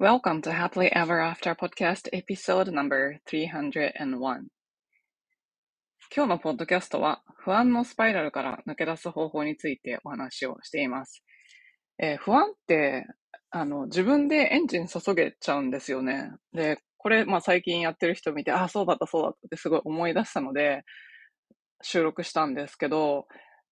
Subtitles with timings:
[0.00, 4.42] Welcome to Happily Ever After Podcast Episode Number 301今
[6.16, 11.22] 日のポッドキャストは不安のスパイラルから抜け出す方法についてお話をしています。
[12.00, 13.06] えー、不安って
[13.50, 16.32] あの自分でエンジン注げちゃうんですよね。
[16.52, 20.82] で、これ、まあ最近やってる人見て、ああ、そうだったそうだったってすごい思い出したので
[21.82, 23.28] 収録したんですけど、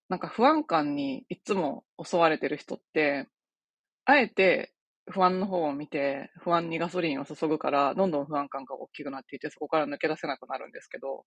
[0.08, 3.26] なんか不安感にいつも襲われてる人って、
[4.04, 4.71] あえて
[5.06, 11.24] 不安の方を見て、不安にガソリンを注ぐから、どんどん不安感が大きくなっていて、そこから抜け出せなくなるんですけど、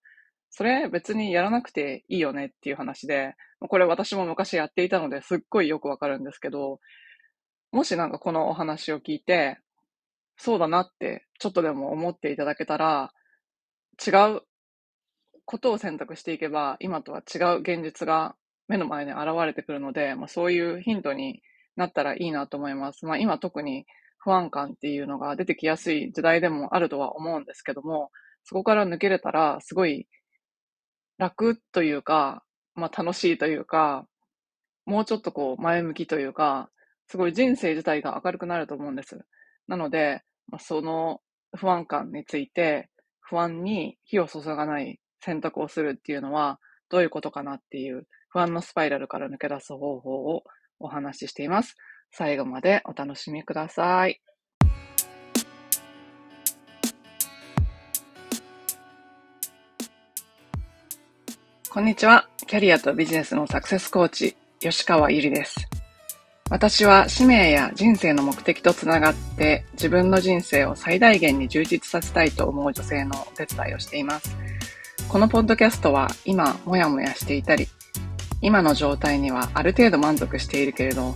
[0.50, 6.80] それ別にやらなくていいよねっていう話で、これ私も昔やっていたのですっごいよくわかるんですけど、
[7.72, 9.60] もしなんかこのお話を聞いて、
[10.38, 13.12] そうだなってちょっとでも思っていただけたら、
[14.06, 14.42] 違う
[15.46, 18.36] ことを選択していけば、今とは違う現実が
[18.68, 21.42] 目の前に現れてくるので、まあ、そういうヒントに
[21.76, 23.06] なったらいいなと思います。
[23.06, 23.86] まあ今特に
[24.18, 28.12] 不安感っていうのが出てきやすい時代でもあるとは思うんですけども、
[28.44, 30.08] そこから抜けれたらすごい
[31.18, 32.44] 楽というか、
[32.76, 34.08] まあ楽しいというか、
[34.86, 36.70] もうちょっとこう前向きというか、
[37.08, 39.20] すごい人生自体が明るくなると思うんです。
[39.68, 41.22] なので、まあ、その
[41.56, 42.90] 不安感について
[43.22, 46.60] 不安に火を注がない選択をするっていうのは
[46.90, 50.44] どういうことかなっていう不安のスパイラルから抜け出す方法を
[50.80, 51.76] お話ししています。
[52.12, 54.22] 最後までお楽しみください。
[61.70, 62.30] こんにちは。
[62.48, 65.68] キャリアとビジネスのサクセスコーチ、吉川ゆりです。
[66.50, 74.38] 私は使命や人生の目的とつながって自分の人生を最大限に充実させたいと思う女性のお手伝いをしています。
[75.10, 77.68] このポッドキャストは今もやもやしていたり、
[78.42, 81.16] 今の状態にはある程度満足しているけれど、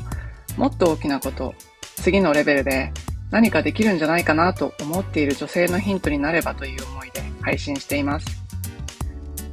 [0.58, 1.54] もっと大きなこと、
[1.96, 2.92] 次のレベルで
[3.32, 8.26] 何かできるんじゃないかなと思っている女性のヒントになればという思いで配信しています。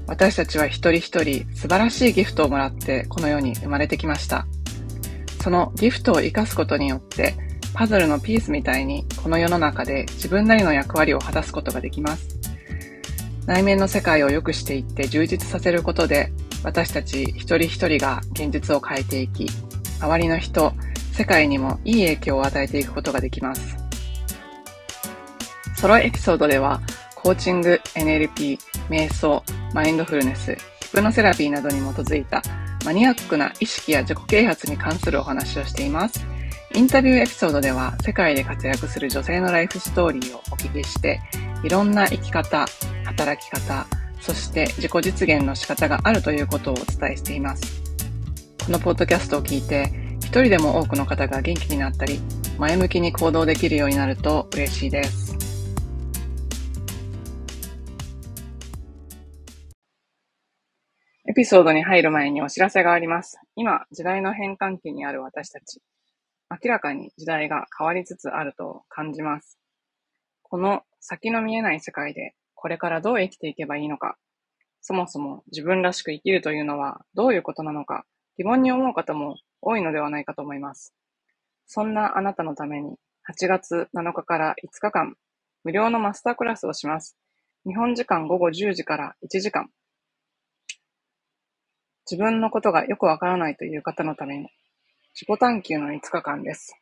[0.06, 4.46] 私たちは一人一人素晴らしいギフトをもらってこの世に生まれてきました。
[5.42, 7.34] そのギフトを活かすことによって
[7.74, 12.28] パズルのピースみたいにこの世の中で自分なりの役割を果たすことができます。
[13.46, 16.32] 内面の世界を良くしていって充実させることで
[16.66, 19.46] 私たち一人一人が現実を変えていき、
[20.00, 20.72] 周りの人、
[21.12, 23.76] 世界にもいい影響を与えていくことができます。
[25.76, 26.80] ソロエピソードでは、
[27.14, 28.58] コーチング、NLP、
[28.90, 29.44] 瞑想、
[29.74, 32.42] マインドフルネス、ヒプノセラピーなどに基づいた
[32.84, 36.26] マニアックな意識や自己啓発に関するお話をしています。
[36.74, 41.20] インタビューエピソードでは世界で活躍する女性のライフストーリーをお聞きして、
[41.62, 42.66] いろんな生き方、
[43.04, 43.86] 働き方、
[44.26, 47.80] そして自己実現の仕方があるということをお伝えしています。
[48.64, 52.18] このポッドキャストを聞いて、一人でも多くの方が元気になったり、
[52.58, 55.36] 前向きに行動できるようになると嬉しいです。
[61.28, 63.38] エピソードに入る前にお知らせがあります。
[63.54, 65.80] 今、時代の変換期にある私たち。
[66.50, 69.56] 明らかに時代が変わりつつあると感じます。
[70.42, 74.16] この先の見えない世界でこれからどう生きていけばいいのか、
[74.80, 78.04] そもそも自分らしく生きるというのはどういうことなのか、
[78.38, 80.94] 疑問に思う方も多いのではないかと思います。
[81.66, 82.96] そんなあなたのために、
[83.28, 85.16] 8月7日から5日間、
[85.64, 87.16] 無料のマスタークラスをします。
[87.66, 89.68] 日本時間午後10時から1時間。
[92.08, 94.48] 自分のことがよくわからないという方のために、
[95.12, 96.76] 自己探求の5日間です。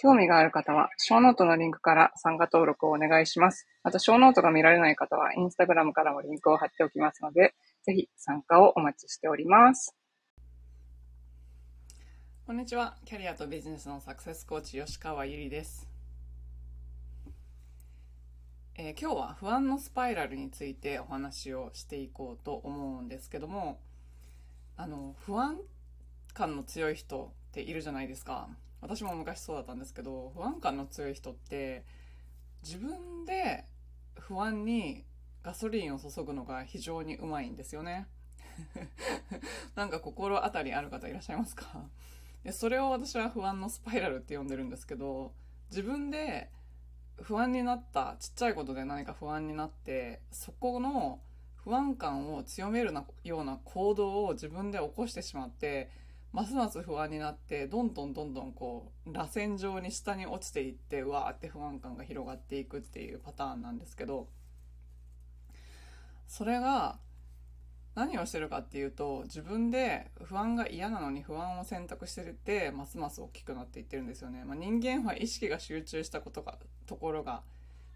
[0.00, 3.66] 興味がある方は、ショーノートのリンクから参加登録をお願いします。
[3.82, 9.96] また、ショーノートが見られない方は、インスタグラムからもリンクを貼っておきますので、ぜひ参加をお待ちしております。
[12.46, 12.96] こんにちは。
[13.04, 15.88] キャリアとビジネスのサクセスコーチ、吉川ゆりです。
[18.76, 23.80] えー、今日は不安のスパイラルについてお話をしていこうと思うんですけども、
[24.76, 25.58] あの、不安
[26.34, 28.48] 感の強い人っているじゃないですか。
[28.80, 31.84] 私も昔そうだったんですけど不安感の強い人って
[32.62, 33.64] 自分で
[34.18, 35.04] 不安に
[35.42, 38.06] ガソリンを注ぐのが非常にうまいんですよね。
[39.76, 41.88] なんか心当たりある方いらっしゃいますか？
[42.42, 45.32] でそれを私は不安のスパイラルって呼んでるんですけど
[45.70, 46.50] 自分で
[47.22, 51.20] 不安になったちっちゃいことで何か不安になってそこの
[51.56, 52.92] 不安感を強める
[53.24, 55.90] ような行動を自分で起こしてしまって
[56.32, 64.28] ますます不安になってどんどんどんどんこう螺旋状に下に落ちていってうわーって不安感が広がっていくっていうパターンなんですけど
[66.26, 66.98] それが
[67.94, 77.42] 何をしてるかっていうと自分で不安が嫌なのに不安を選択しててますます大きくなっていってるんですよね、まあ、人間は意識が集中したことがところが、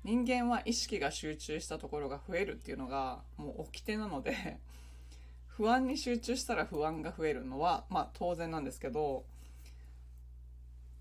[0.04, 4.58] 人間は意識が集中したところが増えるっていうのがもう掟なので、
[5.62, 9.24] 不安に集中したら不安が増えるのは、まあ当然なんですけど、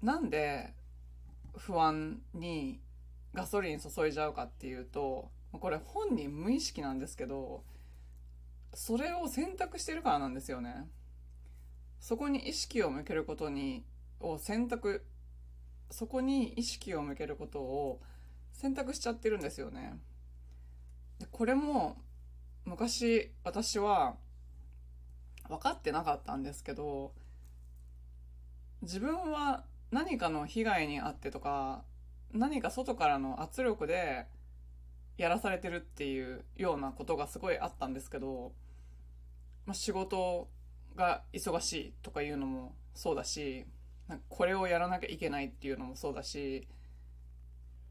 [0.03, 0.75] なんで
[1.57, 2.79] 不安に
[3.33, 7.63] ガソリン注いじゃうかっていうと、これ本人無意識なんですけど、
[8.75, 10.87] それを選択してるからなんですよね。
[11.99, 13.83] そこに意識を向けることに、
[14.19, 15.03] を選択、
[15.89, 17.99] そこに意識を向けることを
[18.53, 19.97] 選択しちゃってるんですよね。
[21.17, 21.97] でこれも、
[22.63, 24.17] 昔私は
[25.51, 27.11] 分かってなかったんですけど、
[28.81, 31.83] 自分は何かの被害にあってとか、
[32.31, 34.27] 何か外からの圧力で
[35.17, 38.53] やらされてるっていうようなことがすごいあったんですけど、
[39.65, 40.47] まあ、仕事
[40.95, 43.65] が忙しいとかいうのもそうだし、
[44.07, 46.65] なんかこれをやらなきゃいけないっていうのもそうだし、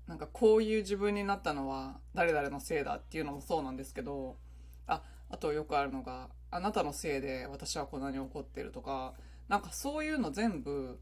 [0.06, 4.38] なんかこういう自分になったのは誰々のせいだっていうのもそうなんですけど、
[4.86, 9.14] あ、あとよくあるのが、あなたのせいで私はこんなに怒ってるとか、
[9.48, 10.98] なんかそういうの全部、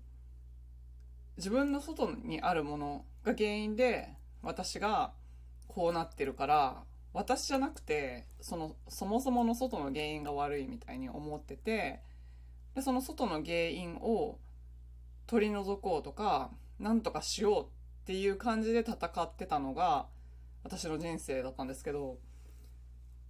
[1.36, 5.12] 自分の外にあるものが原因で、私が
[5.66, 12.02] こうなってるから、私じゃなくて、その、そもそもの外の原因が悪いみたいに思ってて、
[12.74, 14.38] で、その外の原因を
[15.26, 17.66] 取り除こうとか、なんとかしようっ
[18.06, 20.06] ていう感じで戦ってたのが、
[20.62, 22.18] 私の人生だったんですけど、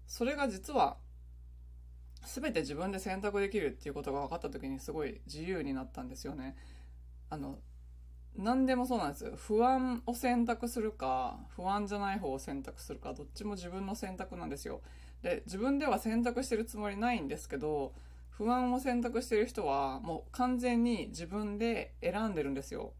[0.07, 0.97] それが実は、
[2.25, 6.57] すべて自分で選択できるっていうことが分かった時にすごい自由になったんですよね。
[7.31, 7.59] あの、
[8.37, 9.33] 何でもそうなんですよ。
[9.37, 14.81] 不安を選択するか、不安じゃない方を選択するか、どっちも自分の選択なんですよ。
[15.23, 17.95] で、自分では選択してるつもりないんですけど、
[18.31, 22.93] 不安を選択してる人はもう完全に自分で選んでるんですよ。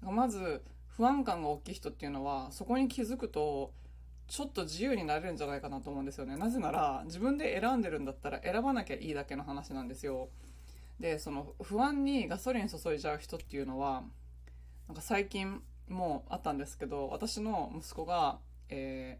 [0.00, 3.74] まず、不安感が大きい人っていうのは、そこに気づくと、
[4.28, 6.36] ちょっと自由になれるんじゃないかなと思うんですよね。
[6.36, 10.28] なぜなら、自分で選んでるんだったら選ばなきゃいいだけの話なんですよ。
[11.00, 14.04] で、その不安にガソリン注いじゃう人っていうのは、
[14.88, 18.38] なんか最近もあったんですけど、私の息子が、
[18.68, 19.18] え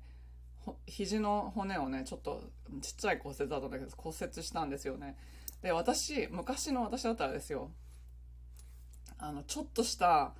[0.67, 2.45] ー、肘の骨をね、ちょっと
[2.81, 5.17] ちっちゃい骨折だったんだけど、骨折したんですよね。
[5.61, 7.71] で、私、昔の私だったらですよ、
[9.19, 10.35] あの、ちょっとした、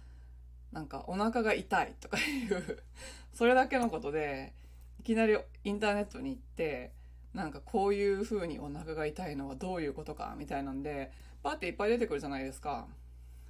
[0.73, 2.21] なんかお腹が痛いとかい
[2.51, 2.83] う
[3.35, 4.55] それだけのことで、
[5.01, 6.93] いきなりインターネットに行って、
[7.35, 12.87] なんかこういう風にお腹が痛いのはどういうことかみたいなんで、パーっていっぱい出てくるじゃないですか。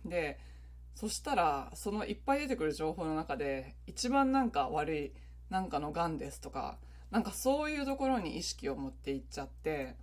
[0.04, 0.38] で、
[0.94, 5.12] そしたら、そのいっぱい出てくる情報の中で、一番なんか悪い、
[5.50, 6.78] なんかの癌ですとか、
[7.10, 9.96] なんかそういうところに意識を持っていっちゃって、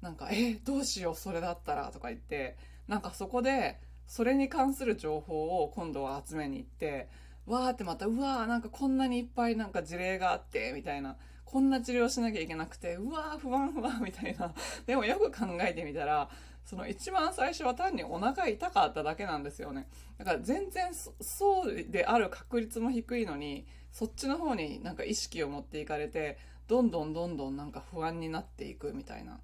[0.00, 2.56] なんか、え、どうしよう、それだったら、とか言って、
[2.86, 7.08] なんかそこで、それに関する情報を今度は集めに行って、
[7.46, 11.16] わーってまた、うわーなんかこんなにいっぱいなんか事例があって、みたいな。
[11.44, 14.52] こんな治療しなきゃいけなくて、うわー不安不安みたいな。
[14.84, 16.28] でもよく考えてみたら、
[16.64, 19.88] その一番最初は単にお腹痛かっただけなんですよね。
[20.18, 29.40] だから全然そうである確率も低いのに、そっちの方になんか意識を持っていかれて、どんどんどんどんなんか不安になっていくみたいな。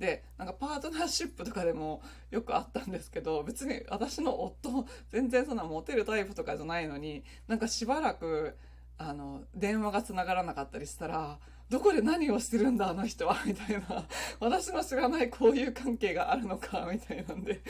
[0.00, 8.56] で、なんかパートナーシップとかでもよくあったんですけど、別に私の夫、全然そんなモテるタイプとかじゃないのに、なんかしばらく、
[8.96, 11.38] あの、電話が繋がらなかったりしたら、
[11.68, 14.06] どこで何をしてるんだ、あの人は、 みたいな。
[14.40, 17.60] 私の知らない交友関係があるのか、 みたいなんで、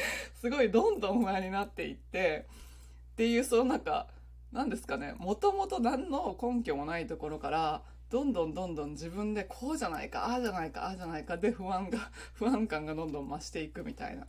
[0.40, 2.46] すごいどんどん不安になっていって、
[3.12, 4.06] っていう、そのなんか、
[4.52, 14.26] 何ですかね、もともと何の根拠もないところから、どんどんどんどん自分でこうじゃないか、ああじゃないか、ああじゃないか で不安が、不安感がどんどん増していくみたいな。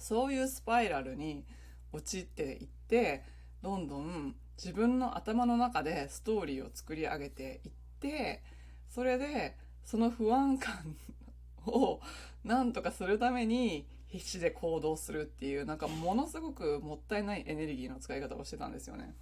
[0.00, 1.44] そういうスパイラルに
[1.92, 3.22] 陥っていって、
[3.62, 8.42] どんどん自分の頭の中でストーリーを作り上げていって、
[8.88, 10.96] それでその不安感
[11.66, 12.00] を
[12.42, 19.14] なんとかするために必死で行動するっていう、なんかものすごくもったいないエネルギーの使い方をしてたんですよね。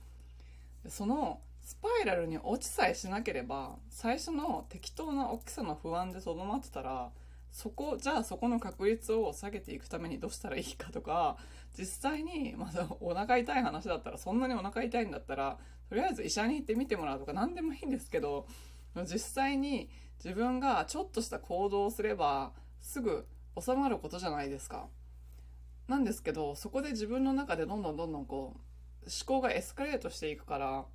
[0.89, 7.11] そのスパイラルに落ちさえしなければ、最初の適当な大きさの不安でとどまってたら、
[7.51, 11.37] そこ、じゃあそこの確率を下げていくためにどうしたらいいかとか、
[11.77, 15.59] 実際に、まだお腹痛い話だったら、そんなにお腹痛いんだったら、
[15.89, 18.47] とりあえず医者に行ってみてもらうとか何でもいいんですけど、
[19.03, 19.91] 実際に
[20.25, 23.27] 自分がちょっとした行動をすれば、すぐ
[23.61, 24.87] 収まることじゃないですか。
[25.89, 30.87] なんですけど、そこで自分の中でどんどんどんどんこう、思考がエスカレートしていくから、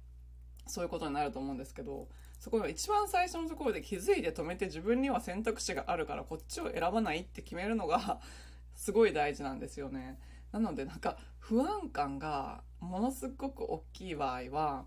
[0.67, 2.07] そういうことになると思うんですけど、
[2.39, 8.19] そこの一番最初のところで気づいて止めて自分には選択肢があるからこっちを選ばないって決めるのが
[8.75, 10.19] すごい大事なんですよね。
[10.51, 14.85] なのでなんか不安感がものすごく大きい場合は、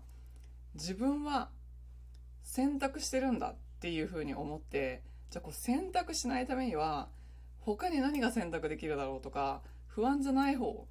[0.73, 1.49] 自分は
[2.43, 7.09] 選択してるんだっていうふうに思ってじゃあこう選択しないためには
[7.59, 10.85] 他に何が選択できるだろうとか不安じゃない方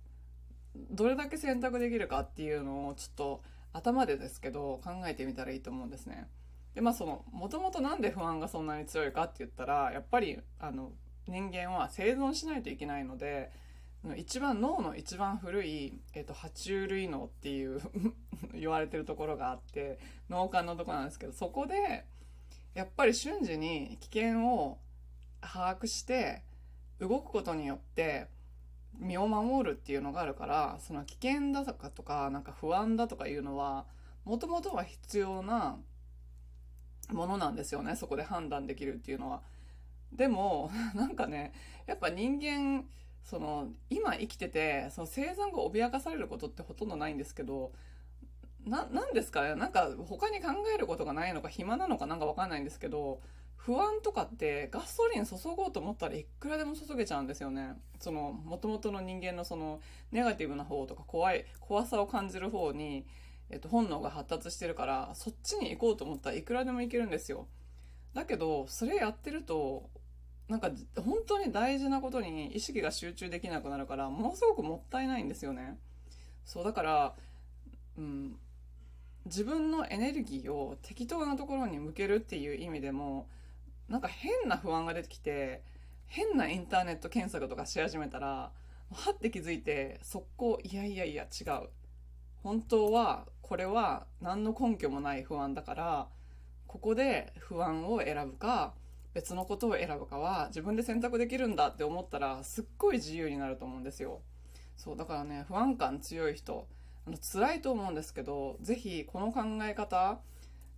[0.90, 3.42] どれだけ選択できるかっていうのをちょっと
[3.74, 6.28] 頭でですけど考えてみたらいいと思うんですね。
[6.74, 10.92] でまあそのもともと何で不安がそんなに強いかって言ったらやっぱりあの
[11.26, 13.50] 人間は生存しないといけないので
[14.16, 17.80] 一番脳の一番古い、えーと、爬虫類脳っていう
[18.52, 22.04] 言われてるところがあって脳幹のとこなんですけどそこで
[22.74, 24.78] やっぱり瞬時に危険を
[25.40, 26.42] 把握して
[26.98, 28.28] 動くことによって
[28.98, 33.86] 身を守るっていうのがあるからその危険だとかとかなんか不安だとかいうのは
[34.24, 35.78] もともとは必要な
[37.10, 39.42] ものなんですよねそこで判断できるっていうのは。
[40.12, 41.52] でも なんかね
[41.86, 42.86] やっぱ人間
[43.24, 47.72] その今生きててその生存が脅かされることってほとんどないんですけど
[48.64, 49.54] なんですかね？
[49.56, 53.20] なんか他に考えることがないのか暇なのかなんかわかんないんですけど
[53.64, 59.80] 不安とかってガソリン注ごうと思ったらいくらでも注げちゃうんですよねその元々の人間のその
[60.12, 63.06] ネガティブな方とか怖い怖さを感じる方に、
[63.48, 67.46] えっと、本能が発達してるからそっちに行こうと思ったらいくらでも行けるんですよ
[68.12, 69.88] だけどそれやってると
[70.48, 75.78] なんか本当に大事なことに意識が集中できなくなるからものすごくもったいないんですよね。
[76.44, 77.14] そうだから、
[77.96, 78.36] うん、
[79.24, 83.26] 自分のエネルギーを適当なところに向けるっていう意味でも
[83.88, 85.62] なんか変な不安が出てきて
[86.06, 88.52] 変なインターネット検索とかし始めたら
[88.92, 91.68] はって気づいて速攻いやいやいや違う
[92.42, 96.08] 本当はこれは何の根拠もない不安だから
[96.66, 98.74] ここで不安を選ぶか
[99.12, 104.20] 別のことを選ぶかは自分で選択できるんだって思ったらすっごい自由になると思うんですよ。
[104.76, 106.66] そうだからね不安感強い人
[107.06, 110.18] あの辛いと思うんですけど是非この考え方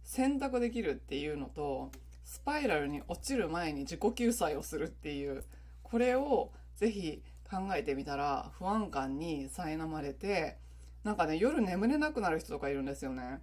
[0.05, 1.91] 選択できるっていうのと
[2.26, 5.45] スパイラルに落ちる前に自己救済をするっていう
[5.85, 10.59] これを是非考えてみたら不安感に苛まれて
[11.04, 13.23] なんかね夜眠れなくなる人とかいるんですよね。
[13.23, 13.40] だか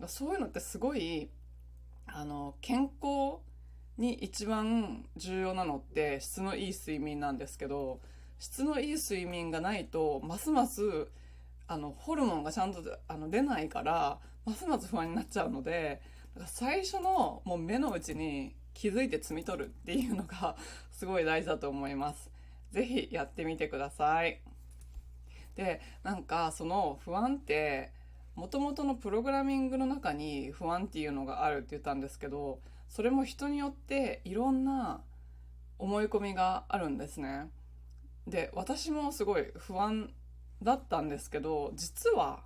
[0.00, 1.30] らそういうのってすごい
[2.06, 3.38] あの健康
[3.96, 8.00] に一番重要なのって質のいい睡眠なんですけど
[8.38, 11.08] 質のいい睡眠がないとますます
[11.66, 16.02] あのホルモンがちゃんとあの出ないからますます不安になっちゃうので
[16.44, 20.56] 最初のもう目の内に気づいて摘み取るっていうのが
[20.92, 22.30] すごい大事だと思います。
[22.70, 24.40] ぜひやってみてください。
[25.54, 27.90] でなんかその不安って
[28.34, 35.00] もともとのプログラミングの中に不安っていうのがあるって言ったんですけどそれも人によっていろんな
[35.78, 37.50] 思い込みがあるんですね。
[38.26, 40.12] で私もすごい不安
[40.62, 42.42] だったんですけど実は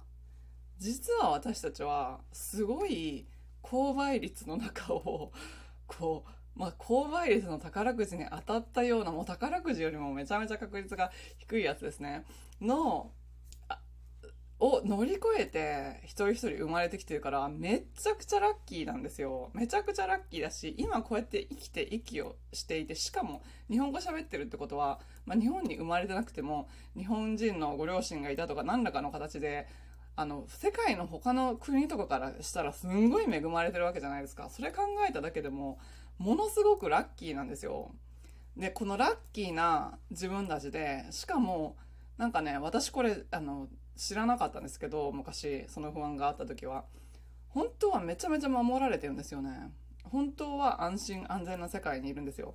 [0.78, 3.26] 実は私たちはすごい
[3.62, 5.32] 購買率の中を
[5.86, 12.26] こうまあ、購買率の宝くじに当たったようなもう宝くじよりもめちゃめちゃ確率が低いやつですね
[12.60, 13.12] の
[14.60, 19.50] を乗り越えて一人一人生まれてきてるからめちゃくちゃラッキーなんですよ。
[19.54, 29.66] めちゃくちゃラッキーだし、今こうやって生きて息をしていて、しかも日本語喋ってるってことは、まあ、日本に生まれてなくても日本人のご両親がいたとか何らかの形で
[30.20, 34.50] あの世界の他の国とかからしたらすんごい恵まれてるわけじゃないですか。
[34.50, 35.78] それ考えただけでも
[36.18, 37.92] ものすごくラッキーなんですよ。
[38.56, 41.76] で、このラッキーな自分たちで、しかも
[42.18, 43.68] なんかね、私これ、あの、
[44.00, 46.84] 知らなかったんですけど昔その不安があった時は
[47.48, 49.70] 本当はめちゃめちゃ守られてるんですよね
[50.04, 52.54] 本当は安心安全な世界にいるんですよ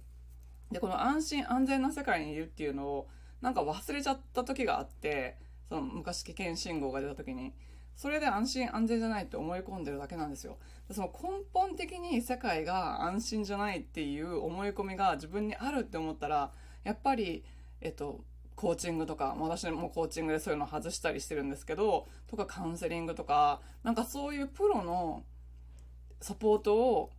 [0.71, 3.07] でこの安心安全な世界にいるっていうのを
[3.41, 5.37] なんか忘れちゃった時があって
[5.69, 7.53] その昔危険信号が出た時に
[7.95, 10.57] それで安心安全じゃないって思い込んでるだけなんですよ
[10.91, 16.51] その根本的に世界が安心じゃないっていう思い込みが自分にあるって思ったら
[16.83, 17.43] やっぱり
[17.81, 18.21] えっと
[18.55, 25.23] コーチングとか、私もコーチングでそういうの外したりしてるんですけど、とかカウンセリングとか、なんかそういうプロの
[26.21, 27.11] サポートを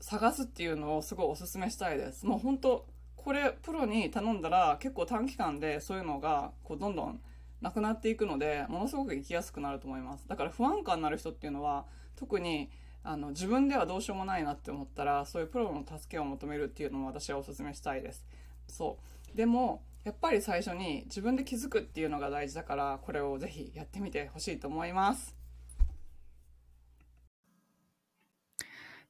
[0.00, 2.26] 探すっていうのをすごいお勧めしたいです。
[2.26, 7.20] もう本当これプロに頼んだら結構短期間でそういうのがこうどんどん
[7.66, 10.28] なくなっていくので、ものすごく生きやすくなると思います。
[10.28, 12.70] だから不安感のある人っていうのは、特に
[13.02, 18.24] あの自分ではどうしようもないなって思ったら、そういうプロの助けを求めるっていうのも私はお勧めしたいです。
[18.68, 18.98] そ
[19.32, 19.36] う。
[19.36, 25.34] でも、やっぱり最初に自分で気づくっていうのが大事だからこれをぜひやってみてほしいと思います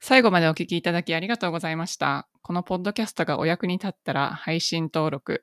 [0.01, 5.43] 最後までお聞きいただきありがとうございましたこのポッドキャストがお役に立ったら配信登録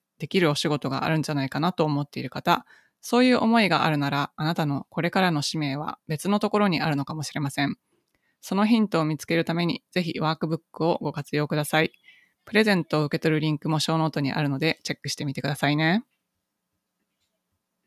[0.21, 2.67] できるお仕事があるんじゃないかなと思っている方、
[3.01, 7.75] そういう思いがあるなら、あなたのこれからの使命は別のところにあるのかもしれません。
[8.39, 11.91] そのヒントを見つけるために、ぜひワークブックをご活用ください。
[12.45, 16.03] プレゼントを受け取るリンクもショーノートにあるので、チェックしてみてくださいね。